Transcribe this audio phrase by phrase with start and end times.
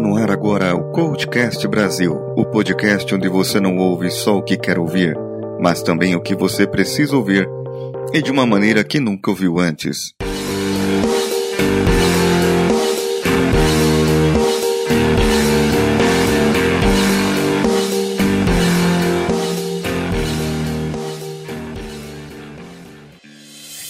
[0.00, 4.56] No ar agora o Coachcast Brasil, o podcast onde você não ouve só o que
[4.56, 5.16] quer ouvir,
[5.60, 7.48] mas também o que você precisa ouvir
[8.14, 10.14] e de uma maneira que nunca ouviu antes.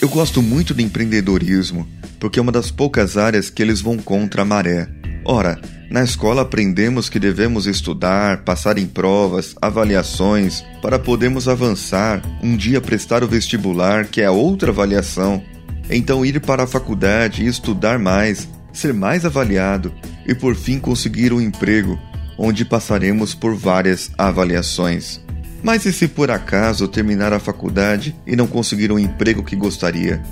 [0.00, 1.86] Eu gosto muito do empreendedorismo,
[2.18, 4.97] porque é uma das poucas áreas que eles vão contra a maré.
[5.30, 5.60] Ora,
[5.90, 12.80] na escola aprendemos que devemos estudar, passar em provas, avaliações, para podermos avançar, um dia
[12.80, 15.44] prestar o vestibular, que é outra avaliação.
[15.90, 19.92] Então ir para a faculdade e estudar mais, ser mais avaliado
[20.26, 22.00] e por fim conseguir um emprego,
[22.38, 25.20] onde passaremos por várias avaliações.
[25.62, 30.22] Mas e se por acaso terminar a faculdade e não conseguir um emprego que gostaria?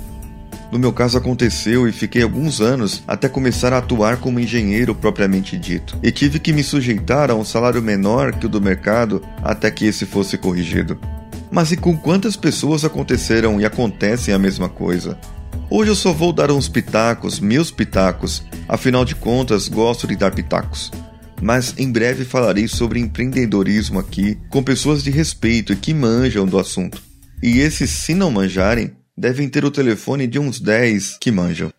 [0.71, 5.57] No meu caso aconteceu e fiquei alguns anos até começar a atuar como engenheiro propriamente
[5.57, 9.71] dito, e tive que me sujeitar a um salário menor que o do mercado até
[9.71, 10.99] que esse fosse corrigido.
[11.49, 15.17] Mas e com quantas pessoas aconteceram e acontecem a mesma coisa?
[15.69, 20.33] Hoje eu só vou dar uns pitacos, meus pitacos, afinal de contas gosto de dar
[20.33, 20.91] pitacos.
[21.41, 26.57] Mas em breve falarei sobre empreendedorismo aqui com pessoas de respeito e que manjam do
[26.57, 27.01] assunto.
[27.41, 31.73] E esses, se não manjarem, devem ter o telefone de uns 10 que manjam.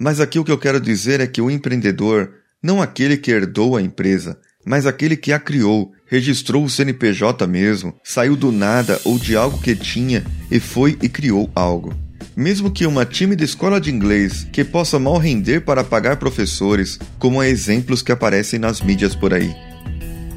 [0.00, 3.76] Mas aqui o que eu quero dizer é que o empreendedor, não aquele que herdou
[3.76, 9.18] a empresa, mas aquele que a criou, registrou o CNPJ mesmo, saiu do nada ou
[9.18, 11.94] de algo que tinha e foi e criou algo.
[12.34, 17.40] Mesmo que uma tímida escola de inglês que possa mal render para pagar professores, como
[17.40, 19.54] há exemplos que aparecem nas mídias por aí.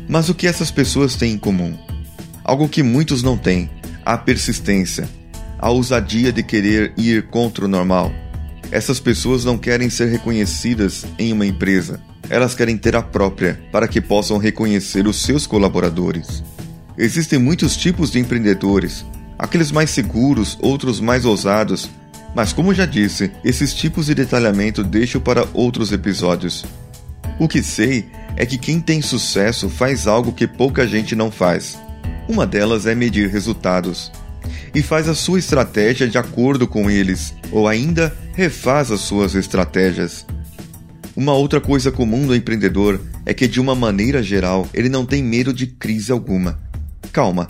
[0.09, 1.77] Mas o que essas pessoas têm em comum?
[2.43, 3.69] Algo que muitos não têm:
[4.03, 5.07] a persistência
[5.63, 8.11] a ousadia de querer ir contra o normal.
[8.69, 13.87] Essas pessoas não querem ser reconhecidas em uma empresa, elas querem ter a própria para
[13.87, 16.43] que possam reconhecer os seus colaboradores.
[16.97, 19.05] Existem muitos tipos de empreendedores,
[19.39, 21.89] aqueles mais seguros, outros mais ousados,
[22.35, 26.65] mas como já disse, esses tipos de detalhamento deixo para outros episódios.
[27.39, 28.05] O que sei
[28.35, 31.79] é que quem tem sucesso faz algo que pouca gente não faz.
[32.27, 34.11] Uma delas é medir resultados
[34.73, 40.25] e faz a sua estratégia de acordo com eles, ou ainda refaz as suas estratégias.
[41.15, 45.23] Uma outra coisa comum do empreendedor é que, de uma maneira geral, ele não tem
[45.23, 46.59] medo de crise alguma.
[47.11, 47.47] Calma,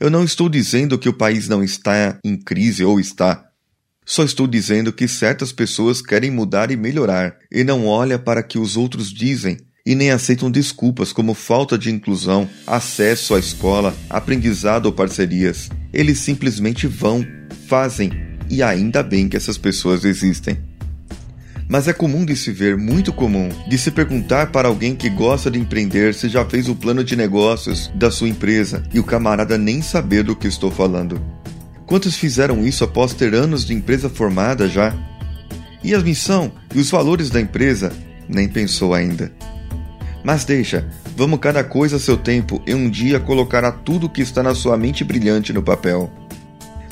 [0.00, 3.44] eu não estou dizendo que o país não está em crise ou está.
[4.04, 8.44] Só estou dizendo que certas pessoas querem mudar e melhorar e não olha para o
[8.44, 13.94] que os outros dizem e nem aceitam desculpas como falta de inclusão, acesso à escola,
[14.10, 15.70] aprendizado ou parcerias.
[15.94, 17.24] Eles simplesmente vão,
[17.68, 18.10] fazem,
[18.50, 20.58] e ainda bem que essas pessoas existem.
[21.68, 25.48] Mas é comum de se ver, muito comum, de se perguntar para alguém que gosta
[25.48, 29.56] de empreender se já fez o plano de negócios da sua empresa e o camarada
[29.56, 31.24] nem saber do que estou falando.
[31.86, 34.92] Quantos fizeram isso após ter anos de empresa formada já?
[35.82, 37.92] E a missão e os valores da empresa?
[38.28, 39.32] Nem pensou ainda.
[40.24, 44.22] Mas deixa, vamos cada coisa a seu tempo e um dia colocará tudo o que
[44.22, 46.10] está na sua mente brilhante no papel.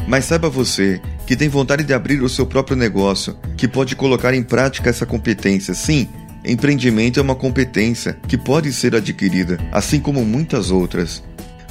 [0.06, 4.34] Mas saiba você que tem vontade de abrir o seu próprio negócio, que pode colocar
[4.34, 5.74] em prática essa competência.
[5.74, 6.08] Sim,
[6.44, 11.22] empreendimento é uma competência que pode ser adquirida, assim como muitas outras.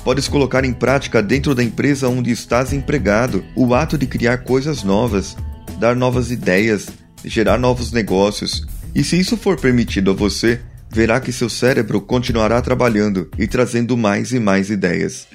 [0.03, 4.83] Podes colocar em prática dentro da empresa onde estás empregado o ato de criar coisas
[4.83, 5.37] novas,
[5.77, 6.87] dar novas ideias,
[7.23, 8.65] gerar novos negócios.
[8.95, 10.59] E se isso for permitido a você,
[10.91, 15.27] verá que seu cérebro continuará trabalhando e trazendo mais e mais ideias.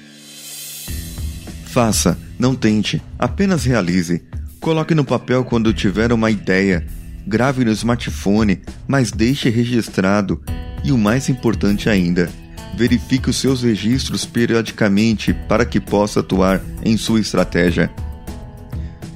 [1.65, 4.23] Faça, não tente, apenas realize.
[4.59, 6.85] Coloque no papel quando tiver uma ideia,
[7.25, 10.41] grave no smartphone, mas deixe registrado.
[10.83, 12.29] E o mais importante ainda,
[12.75, 17.91] verifique os seus registros periodicamente para que possa atuar em sua estratégia.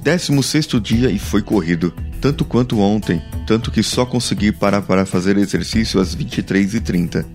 [0.02, 5.04] 16 sexto dia e foi corrido, tanto quanto ontem, tanto que só consegui parar para
[5.04, 7.26] fazer exercício às 23h30.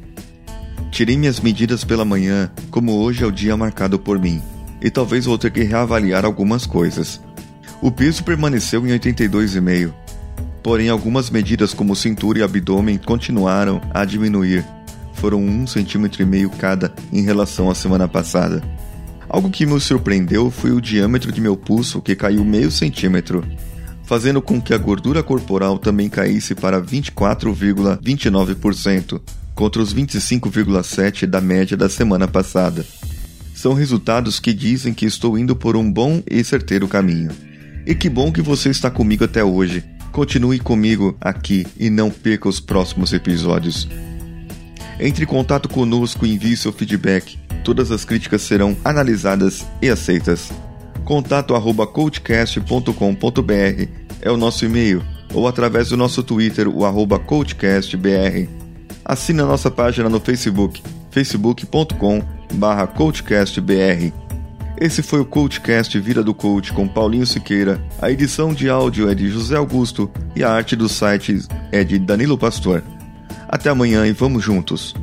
[0.89, 4.41] Tirei minhas medidas pela manhã, como hoje é o dia marcado por mim,
[4.81, 7.19] e talvez vou ter que reavaliar algumas coisas.
[7.81, 9.91] O peso permaneceu em 82,5,
[10.63, 14.65] porém algumas medidas como cintura e abdômen continuaram a diminuir.
[15.15, 18.63] Foram um centímetro e meio cada em relação à semana passada.
[19.27, 23.43] Algo que me surpreendeu foi o diâmetro de meu pulso, que caiu meio centímetro,
[24.07, 29.21] fazendo com que a gordura corporal também caísse para 24,29%,
[29.53, 32.85] contra os 25,7% da média da semana passada.
[33.53, 37.31] São resultados que dizem que estou indo por um bom e certeiro caminho.
[37.85, 39.83] E que bom que você está comigo até hoje.
[40.13, 43.89] Continue comigo aqui e não perca os próximos episódios.
[44.99, 47.37] Entre em contato conosco e envie seu feedback.
[47.61, 50.49] Todas as críticas serão analisadas e aceitas.
[51.07, 52.91] Contato arroba coachcast.com.br
[54.21, 55.01] é o nosso e-mail
[55.33, 58.49] ou através do nosso Twitter, o arroba coachcastbr.
[59.05, 62.21] Assine a nossa página no Facebook, facebook.com
[62.55, 64.11] barra coachcastbr.
[64.77, 67.81] Esse foi o Coachcast Vida do Coach com Paulinho Siqueira.
[68.01, 71.39] A edição de áudio é de José Augusto e a arte do site
[71.71, 72.83] é de Danilo Pastor.
[73.47, 74.93] Até amanhã e vamos juntos!